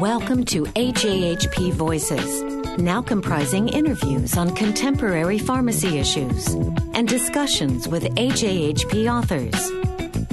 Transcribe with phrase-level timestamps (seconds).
[0.00, 2.42] Welcome to AJHP Voices,
[2.78, 6.48] now comprising interviews on contemporary pharmacy issues
[6.94, 9.52] and discussions with AJHP authors.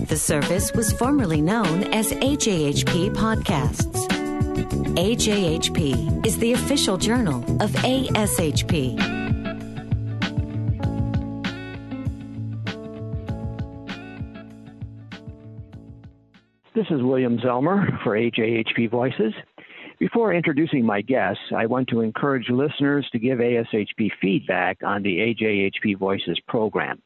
[0.07, 4.07] The service was formerly known as AJHP Podcasts.
[4.95, 9.21] AJHP is the official journal of ASHP.
[16.73, 19.33] This is William Zellmer for AJHP Voices.
[20.01, 25.19] Before introducing my guests, I want to encourage listeners to give ASHP feedback on the
[25.19, 26.99] AJHP Voices program.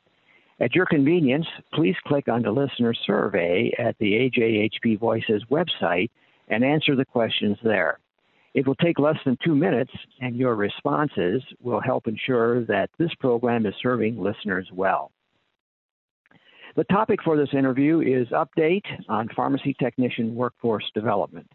[0.62, 6.10] At your convenience, please click on the listener survey at the AJHP Voices website
[6.48, 8.00] and answer the questions there.
[8.54, 9.92] It will take less than two minutes,
[10.22, 15.12] and your responses will help ensure that this program is serving listeners well.
[16.78, 21.52] The topic for this interview is update on pharmacy technician workforce development.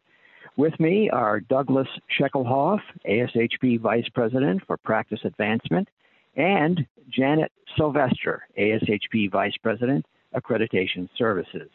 [0.60, 1.88] With me are Douglas
[2.20, 5.88] Scheckelhoff, ASHP Vice President for Practice Advancement,
[6.36, 10.04] and Janet Silvester, ASHP Vice President,
[10.36, 11.70] Accreditation Services.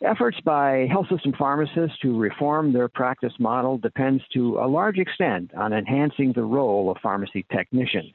[0.00, 5.52] Efforts by health system pharmacists to reform their practice model depends to a large extent
[5.54, 8.14] on enhancing the role of pharmacy technicians.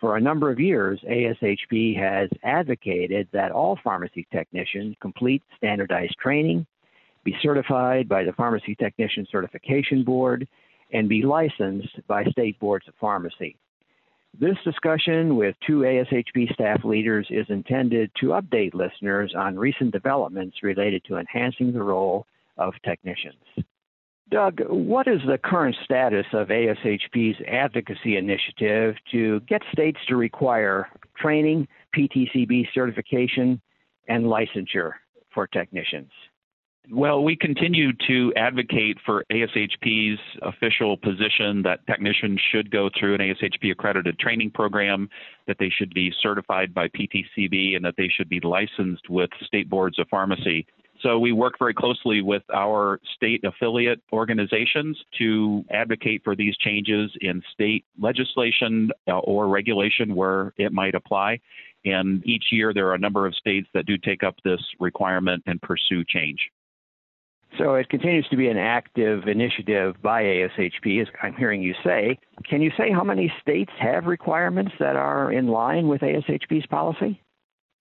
[0.00, 6.66] For a number of years, ASHP has advocated that all pharmacy technicians complete standardized training
[7.26, 10.46] be certified by the Pharmacy Technician Certification Board,
[10.92, 13.56] and be licensed by state boards of pharmacy.
[14.38, 20.58] This discussion with two ASHP staff leaders is intended to update listeners on recent developments
[20.62, 22.26] related to enhancing the role
[22.58, 23.42] of technicians.
[24.30, 30.88] Doug, what is the current status of ASHP's advocacy initiative to get states to require
[31.16, 31.66] training,
[31.96, 33.60] PTCB certification,
[34.08, 34.92] and licensure
[35.34, 36.10] for technicians?
[36.88, 43.20] Well, we continue to advocate for ASHP's official position that technicians should go through an
[43.20, 45.08] ASHP accredited training program,
[45.48, 49.68] that they should be certified by PTCB, and that they should be licensed with state
[49.68, 50.64] boards of pharmacy.
[51.02, 57.10] So we work very closely with our state affiliate organizations to advocate for these changes
[57.20, 61.40] in state legislation uh, or regulation where it might apply.
[61.84, 65.42] And each year there are a number of states that do take up this requirement
[65.46, 66.38] and pursue change.
[67.58, 72.18] So it continues to be an active initiative by ASHP, as I'm hearing you say.
[72.48, 77.20] Can you say how many states have requirements that are in line with ASHP's policy?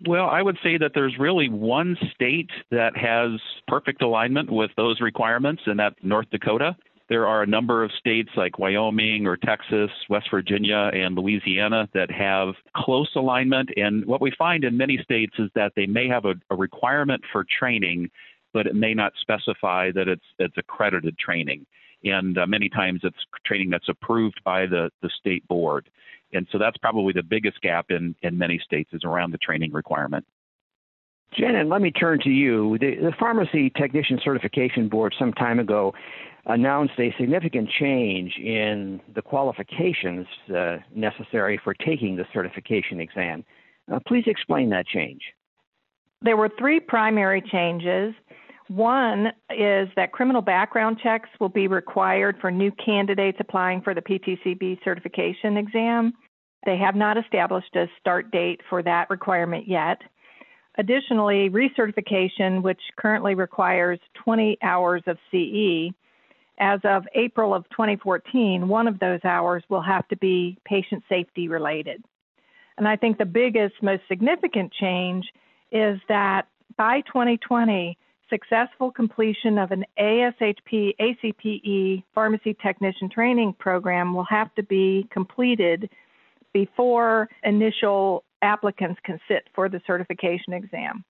[0.08, 5.00] Well, I would say that there's really one state that has perfect alignment with those
[5.00, 6.76] requirements, and that's North Dakota.
[7.08, 12.10] There are a number of states like Wyoming or Texas, West Virginia, and Louisiana that
[12.12, 13.70] have close alignment.
[13.78, 17.22] And what we find in many states is that they may have a, a requirement
[17.32, 18.10] for training
[18.56, 21.66] but it may not specify that it's it's accredited training.
[22.06, 25.90] And uh, many times it's training that's approved by the, the state board.
[26.32, 29.74] And so that's probably the biggest gap in, in many states is around the training
[29.74, 30.26] requirement.
[31.38, 32.78] Janet, let me turn to you.
[32.80, 35.94] The, the, Pharmacy Technician Certification Board some time ago
[36.46, 43.44] announced a significant change in the qualifications uh, necessary for taking the certification exam.
[43.92, 45.22] Uh, please explain that change.
[46.22, 48.16] There were three primary changes.
[48.68, 54.02] One is that criminal background checks will be required for new candidates applying for the
[54.02, 56.14] PTCB certification exam.
[56.66, 60.02] They have not established a start date for that requirement yet.
[60.80, 65.94] Additionally, recertification, which currently requires 20 hours of CE,
[66.58, 71.48] as of April of 2014, one of those hours will have to be patient safety
[71.48, 72.04] related.
[72.78, 75.26] And I think the biggest, most significant change
[75.72, 76.48] is that
[76.78, 77.98] by 2020,
[78.30, 85.90] successful completion of an ASHP ACPE pharmacy technician training program will have to be completed
[86.54, 91.04] before initial applicants can sit for the certification exam.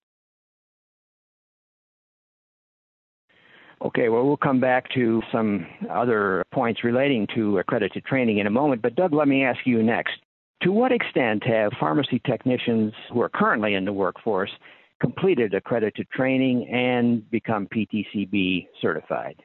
[3.81, 8.49] Okay, well, we'll come back to some other points relating to accredited training in a
[8.49, 10.13] moment, but Doug, let me ask you next.
[10.63, 14.49] To what extent have pharmacy technicians who are currently in the workforce
[15.05, 19.35] completed accredited training and become PTCB certified.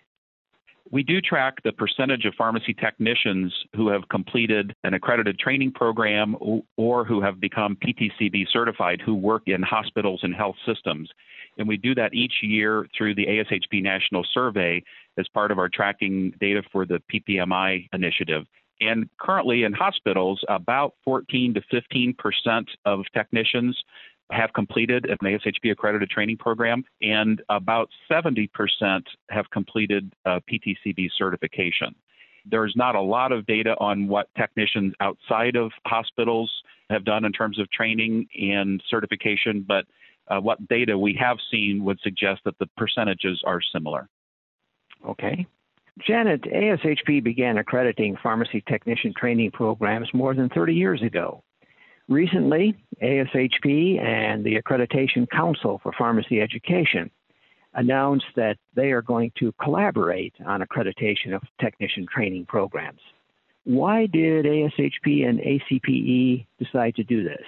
[0.91, 6.35] We do track the percentage of pharmacy technicians who have completed an accredited training program
[6.79, 11.11] or who have become PTCB certified who work in hospitals and health systems.
[11.59, 14.83] And we do that each year through the ASHP National Survey
[15.19, 18.47] as part of our tracking data for the PPMI initiative.
[18.81, 23.79] And currently in hospitals, about 14 to 15 percent of technicians
[24.31, 28.49] have completed an ASHP accredited training program, and about 70%
[29.31, 31.95] have completed PTCB certification.
[32.47, 36.51] There's not a lot of data on what technicians outside of hospitals
[36.89, 39.85] have done in terms of training and certification, but
[40.29, 44.09] uh, what data we have seen would suggest that the percentages are similar.
[45.09, 45.47] Okay.
[46.07, 51.43] Janet, ASHP began accrediting pharmacy technician training programs more than 30 years ago.
[52.11, 57.09] Recently, ASHP and the Accreditation Council for Pharmacy Education
[57.75, 62.99] announced that they are going to collaborate on accreditation of technician training programs.
[63.63, 67.47] Why did ASHP and ACPE decide to do this?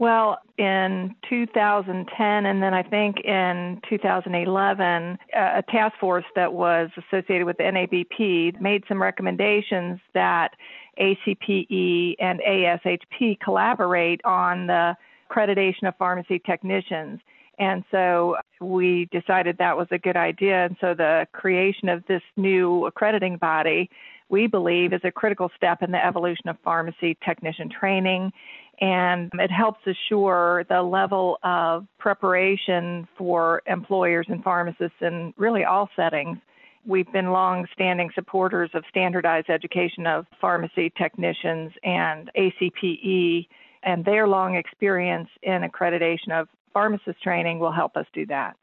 [0.00, 7.44] Well, in 2010 and then I think in 2011, a task force that was associated
[7.46, 10.56] with the NABP made some recommendations that
[10.98, 14.96] ACPE and ASHP collaborate on the
[15.30, 17.20] accreditation of pharmacy technicians.
[17.58, 20.64] And so we decided that was a good idea.
[20.64, 23.90] And so the creation of this new accrediting body,
[24.28, 28.32] we believe, is a critical step in the evolution of pharmacy technician training.
[28.80, 35.88] And it helps assure the level of preparation for employers and pharmacists in really all
[35.94, 36.38] settings.
[36.84, 43.48] We've been long standing supporters of standardized education of pharmacy technicians and ACPE,
[43.84, 48.56] and their long experience in accreditation of pharmacist training will help us do that.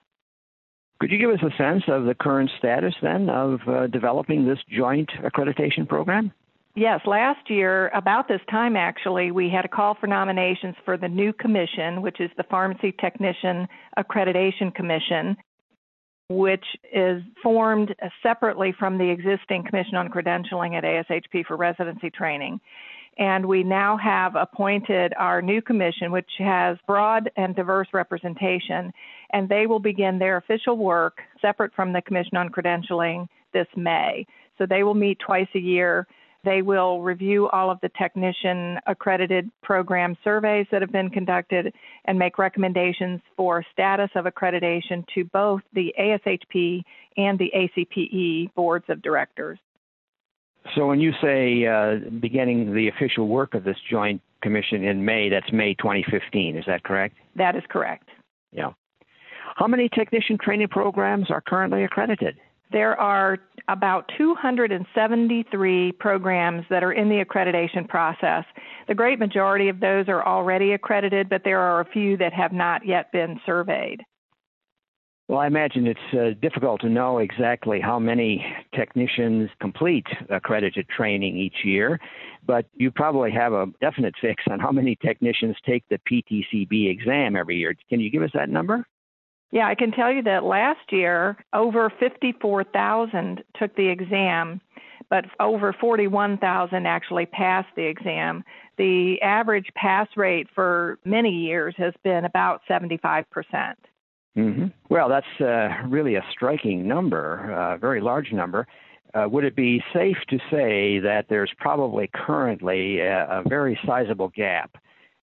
[1.00, 4.60] Could you give us a sense of the current status then of uh, developing this
[4.69, 6.33] joint accreditation program?
[6.75, 11.07] Yes, last year, about this time actually, we had a call for nominations for the
[11.07, 13.68] new commission, which is the Pharmacy Technician
[13.98, 15.36] Accreditation Commission,
[16.30, 22.60] which is formed separately from the existing Commission on Credentialing at ASHP for residency training.
[23.18, 28.94] And we now have appointed our new commission, which has broad and diverse representation,
[29.34, 34.25] and they will begin their official work separate from the Commission on Credentialing this May.
[34.58, 36.08] So they will meet twice a year.
[36.44, 41.74] They will review all of the technician accredited program surveys that have been conducted
[42.06, 46.81] and make recommendations for status of accreditation to both the ASHP
[47.18, 49.59] and the ACPE boards of directors.
[50.75, 55.30] So when you say uh, beginning the official work of this joint commission in May,
[55.30, 57.15] that's May 2015, is that correct?
[57.36, 58.07] That is correct.
[58.51, 58.71] Yeah.
[59.56, 62.38] How many technician training programs are currently accredited?
[62.71, 68.45] There are about 273 programs that are in the accreditation process.
[68.88, 72.54] The great majority of those are already accredited, but there are a few that have
[72.54, 74.04] not yet been surveyed.
[75.27, 78.44] Well, I imagine it's uh, difficult to know exactly how many
[78.75, 82.00] technicians complete accredited training each year,
[82.48, 87.36] but you probably have a definite fix on how many technicians take the PTCB exam
[87.36, 87.75] every year.
[87.89, 88.88] Can you give us that number?
[89.51, 94.62] Yeah, I can tell you that last year over 54,000 took the exam,
[95.10, 98.44] but over 41,000 actually passed the exam.
[98.78, 103.78] The average pass rate for many years has been about 75 percent.
[104.38, 104.68] Mm-hmm.
[104.90, 108.68] Well, that's uh, really a striking number, a uh, very large number.
[109.13, 114.30] Uh, would it be safe to say that there's probably currently a, a, very sizable
[114.30, 114.78] gap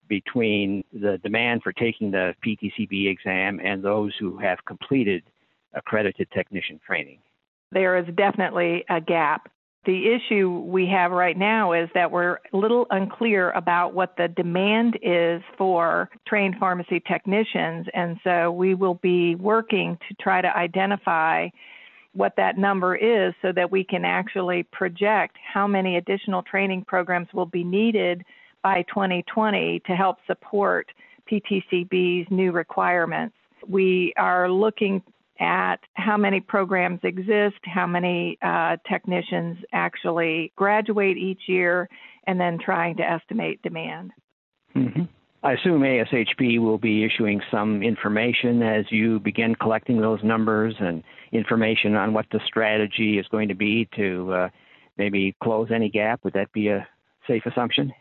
[0.09, 5.23] between the demand for taking the PTCB exam and those who have completed
[5.75, 7.19] accredited technician training?
[7.73, 9.50] There is definitely a gap.
[9.85, 14.28] The issue we have right now is that we're a little unclear about what the
[14.28, 20.57] demand is for trained pharmacy technicians, and so we will be working to try to
[20.57, 21.49] identify
[22.14, 27.28] what that number is so that we can actually project how many additional training programs
[27.35, 28.25] will be needed
[28.64, 30.88] by 2020 to help support
[31.30, 33.37] PTCB's new requirements.
[33.68, 35.02] We are looking
[35.38, 41.88] at how many programs exist, how many uh, technicians actually graduate each year,
[42.26, 44.12] and then trying to estimate demand.
[44.75, 45.02] Mm-hmm.
[45.42, 51.02] I assume ASHP will be issuing some information as you begin collecting those numbers and
[51.33, 54.49] information on what the strategy is going to be to uh,
[54.97, 56.25] maybe close any gap.
[56.25, 56.88] Would that be a
[57.28, 57.92] safe assumption?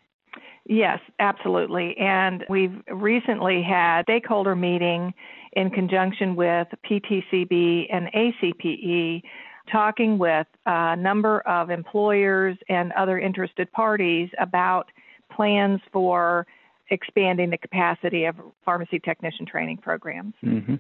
[0.66, 1.96] Yes, absolutely.
[1.98, 5.14] And we've recently had stakeholder meeting
[5.54, 9.24] in conjunction with PTCB and ACPE
[9.72, 14.90] talking with a number of employers and other interested parties about
[15.32, 16.46] plans for
[16.90, 20.34] expanding the capacity of pharmacy technician training programs.
[20.44, 20.76] Mm-hmm.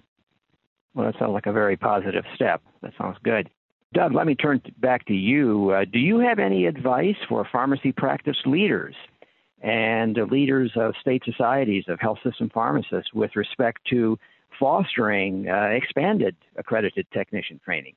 [0.93, 2.61] Well, that sounds like a very positive step.
[2.81, 3.49] That sounds good.
[3.93, 5.71] Doug, let me turn back to you.
[5.71, 8.95] Uh, do you have any advice for pharmacy practice leaders
[9.63, 14.19] and the leaders of state societies of health system pharmacists with respect to
[14.59, 17.95] fostering uh, expanded accredited technician training.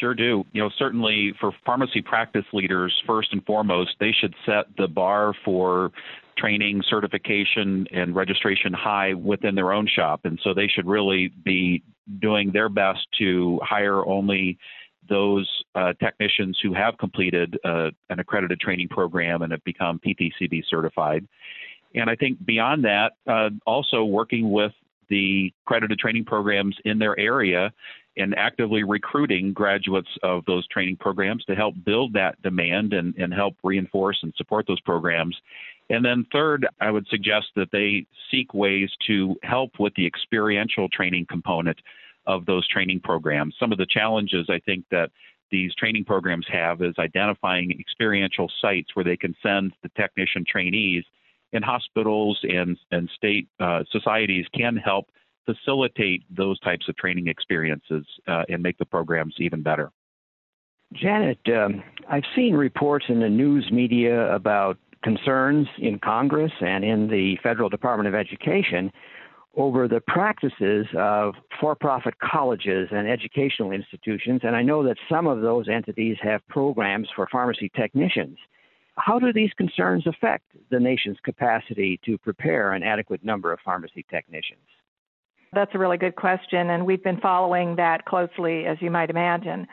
[0.00, 0.44] Sure do.
[0.52, 5.32] You know, certainly for pharmacy practice leaders, first and foremost, they should set the bar
[5.44, 5.92] for
[6.36, 10.22] training, certification, and registration high within their own shop.
[10.24, 11.84] And so they should really be
[12.20, 14.58] doing their best to hire only
[15.08, 20.64] those uh, technicians who have completed uh, an accredited training program and have become PTCB
[20.68, 21.28] certified.
[21.94, 24.72] And I think beyond that, uh, also working with
[25.08, 27.72] the accredited training programs in their area
[28.16, 33.32] and actively recruiting graduates of those training programs to help build that demand and, and
[33.32, 35.36] help reinforce and support those programs.
[35.90, 40.88] And then, third, I would suggest that they seek ways to help with the experiential
[40.88, 41.78] training component
[42.26, 43.54] of those training programs.
[43.60, 45.10] Some of the challenges I think that
[45.50, 51.04] these training programs have is identifying experiential sites where they can send the technician trainees,
[51.52, 55.06] and hospitals and, and state uh, societies can help
[55.46, 59.90] facilitate those types of training experiences uh, and make the programs even better.
[60.92, 67.08] Janet, um, I've seen reports in the news media about concerns in Congress and in
[67.08, 68.90] the Federal Department of Education
[69.56, 74.42] over the practices of for profit colleges and educational institutions.
[74.44, 78.36] And I know that some of those entities have programs for pharmacy technicians.
[78.98, 84.04] How do these concerns affect the nation's capacity to prepare an adequate number of pharmacy
[84.10, 84.60] technicians?
[85.52, 89.66] That's a really good question, and we've been following that closely, as you might imagine.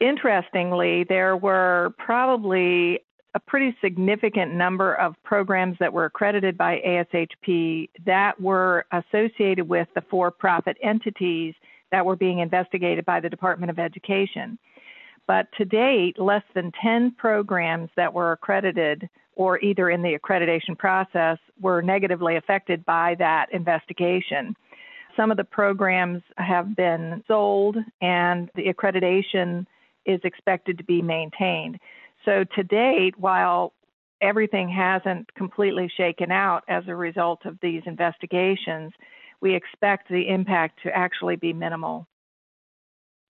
[0.00, 3.00] Interestingly, there were probably
[3.34, 9.88] a pretty significant number of programs that were accredited by ASHP that were associated with
[9.94, 11.54] the for profit entities
[11.90, 14.58] that were being investigated by the Department of Education.
[15.26, 20.78] But to date, less than 10 programs that were accredited or either in the accreditation
[20.78, 24.54] process were negatively affected by that investigation.
[25.16, 29.66] Some of the programs have been sold and the accreditation
[30.06, 31.78] is expected to be maintained.
[32.24, 33.72] So to date, while
[34.20, 38.92] everything hasn't completely shaken out as a result of these investigations,
[39.40, 42.06] we expect the impact to actually be minimal.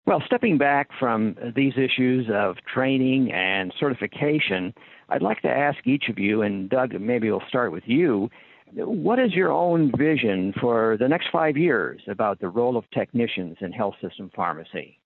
[0.06, 4.74] Well, stepping back from these issues of training and certification,
[5.08, 8.28] I'd like to ask each of you, and Doug, maybe we'll start with you.
[8.74, 13.56] What is your own vision for the next five years about the role of technicians
[13.60, 14.98] in health system pharmacy?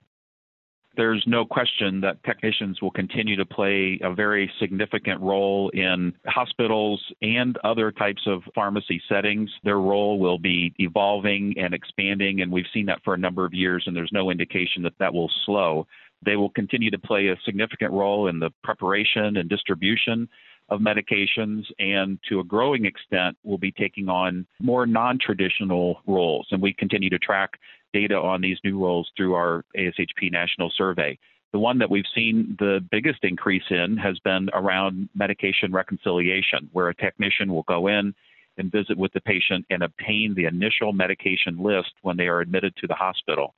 [0.96, 7.02] There's no question that technicians will continue to play a very significant role in hospitals
[7.22, 9.50] and other types of pharmacy settings.
[9.62, 13.54] Their role will be evolving and expanding, and we've seen that for a number of
[13.54, 15.86] years, and there's no indication that that will slow.
[16.24, 20.28] They will continue to play a significant role in the preparation and distribution
[20.68, 26.60] of medications and to a growing extent will be taking on more non-traditional roles and
[26.60, 27.52] we continue to track
[27.98, 31.18] data on these new roles through our ASHP national survey.
[31.52, 36.88] The one that we've seen the biggest increase in has been around medication reconciliation, where
[36.88, 38.14] a technician will go in
[38.58, 42.74] and visit with the patient and obtain the initial medication list when they are admitted
[42.76, 43.54] to the hospital.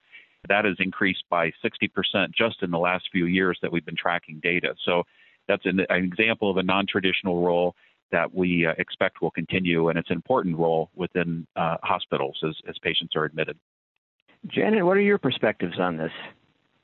[0.49, 4.41] That has increased by 60% just in the last few years that we've been tracking
[4.43, 4.75] data.
[4.87, 5.03] So
[5.49, 7.75] that's an, an example of a non traditional role
[8.13, 12.57] that we uh, expect will continue, and it's an important role within uh, hospitals as,
[12.69, 13.59] as patients are admitted.
[14.47, 16.13] Janet, what are your perspectives on this?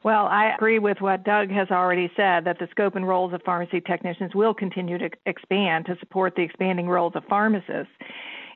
[0.03, 3.43] Well, I agree with what Doug has already said that the scope and roles of
[3.45, 7.93] pharmacy technicians will continue to expand to support the expanding roles of pharmacists,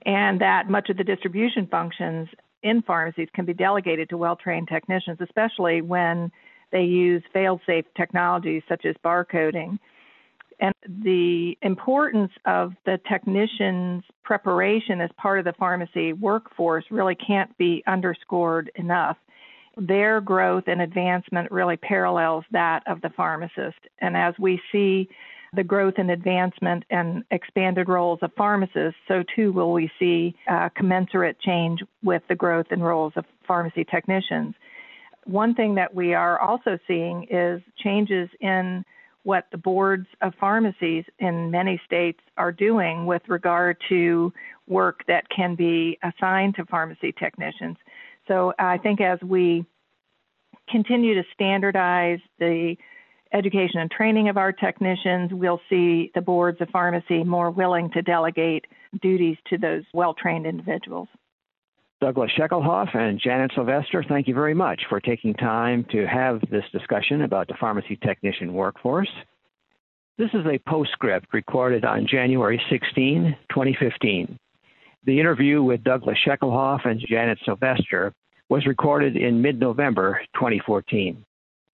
[0.06, 2.28] and that much of the distribution functions
[2.62, 6.30] in pharmacies can be delegated to well trained technicians, especially when
[6.70, 9.78] they use fail safe technologies such as barcoding.
[10.60, 17.56] And the importance of the technician's preparation as part of the pharmacy workforce really can't
[17.56, 19.16] be underscored enough.
[19.76, 23.78] Their growth and advancement really parallels that of the pharmacist.
[24.00, 25.08] And as we see
[25.54, 30.36] the growth and advancement and expanded roles of pharmacists, so too will we see
[30.76, 34.54] commensurate change with the growth and roles of pharmacy technicians.
[35.24, 38.84] One thing that we are also seeing is changes in
[39.22, 44.32] what the boards of pharmacies in many states are doing with regard to
[44.66, 47.76] work that can be assigned to pharmacy technicians.
[48.28, 49.64] So I think as we
[50.68, 52.76] continue to standardize the
[53.32, 58.02] education and training of our technicians, we'll see the boards of pharmacy more willing to
[58.02, 58.66] delegate
[59.02, 61.08] duties to those well trained individuals.
[62.00, 66.64] Douglas Scheckelhoff and Janet Silvester, thank you very much for taking time to have this
[66.72, 69.10] discussion about the pharmacy technician workforce.
[70.16, 74.38] This is a postscript recorded on January 16, 2015.
[75.04, 78.14] The interview with Douglas Scheckelhoff and Janet Silvester
[78.48, 81.22] was recorded in mid November 2014.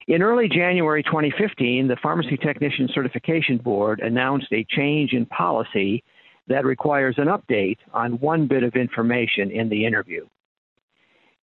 [0.09, 6.03] In early January 2015, the Pharmacy Technician Certification Board announced a change in policy
[6.49, 10.27] that requires an update on one bit of information in the interview.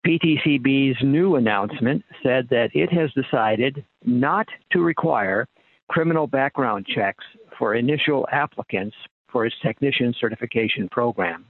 [0.07, 5.47] PTCB's new announcement said that it has decided not to require
[5.89, 7.25] criminal background checks
[7.59, 8.97] for initial applicants
[9.31, 11.45] for its technician certification program.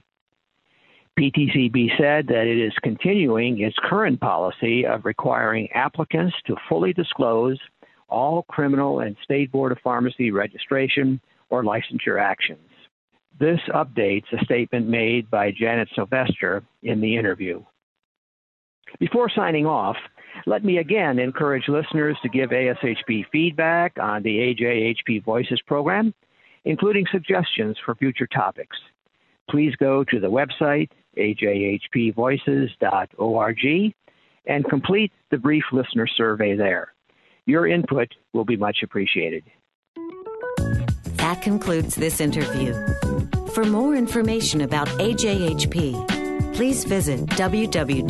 [1.19, 7.59] PTCB said that it is continuing its current policy of requiring applicants to fully disclose
[8.09, 11.19] all criminal and state board of pharmacy registration
[11.49, 12.72] or licensure actions.
[13.39, 17.63] This updates a statement made by Janet Silvester in the interview.
[18.99, 19.97] Before signing off,
[20.45, 26.13] let me again encourage listeners to give ASHP feedback on the AJHP Voices program,
[26.65, 28.77] including suggestions for future topics.
[29.49, 33.93] Please go to the website, ajhpvoices.org,
[34.45, 36.93] and complete the brief listener survey there.
[37.45, 39.43] Your input will be much appreciated.
[41.33, 42.75] That concludes this interview.
[43.55, 48.03] For more information about AJHP, please visit www.ajhp.org.